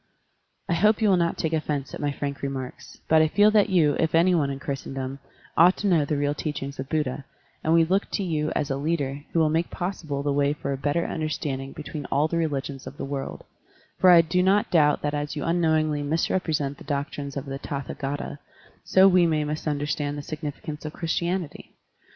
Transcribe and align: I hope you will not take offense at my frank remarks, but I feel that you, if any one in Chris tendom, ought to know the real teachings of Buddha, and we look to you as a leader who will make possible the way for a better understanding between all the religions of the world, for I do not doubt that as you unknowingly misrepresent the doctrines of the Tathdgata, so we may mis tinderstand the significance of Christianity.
I 0.67 0.73
hope 0.73 0.99
you 0.99 1.09
will 1.09 1.15
not 1.17 1.37
take 1.37 1.53
offense 1.53 1.93
at 1.93 1.99
my 1.99 2.11
frank 2.11 2.41
remarks, 2.41 2.99
but 3.07 3.21
I 3.21 3.27
feel 3.27 3.51
that 3.51 3.69
you, 3.69 3.95
if 3.99 4.15
any 4.15 4.33
one 4.33 4.49
in 4.49 4.57
Chris 4.57 4.83
tendom, 4.83 5.19
ought 5.55 5.77
to 5.77 5.87
know 5.87 6.05
the 6.05 6.17
real 6.17 6.33
teachings 6.33 6.79
of 6.79 6.89
Buddha, 6.89 7.23
and 7.63 7.71
we 7.71 7.83
look 7.85 8.09
to 8.13 8.23
you 8.23 8.49
as 8.55 8.71
a 8.71 8.77
leader 8.77 9.23
who 9.31 9.37
will 9.37 9.51
make 9.51 9.69
possible 9.69 10.23
the 10.23 10.33
way 10.33 10.53
for 10.53 10.73
a 10.73 10.75
better 10.75 11.05
understanding 11.05 11.71
between 11.71 12.05
all 12.05 12.27
the 12.27 12.37
religions 12.37 12.87
of 12.87 12.97
the 12.97 13.05
world, 13.05 13.43
for 13.99 14.09
I 14.09 14.21
do 14.21 14.41
not 14.41 14.71
doubt 14.71 15.03
that 15.03 15.13
as 15.13 15.35
you 15.35 15.43
unknowingly 15.43 16.01
misrepresent 16.01 16.79
the 16.79 16.83
doctrines 16.83 17.37
of 17.37 17.45
the 17.45 17.59
Tathdgata, 17.59 18.39
so 18.83 19.07
we 19.07 19.27
may 19.27 19.43
mis 19.43 19.63
tinderstand 19.65 20.15
the 20.15 20.23
significance 20.23 20.83
of 20.83 20.93
Christianity. 20.93 21.75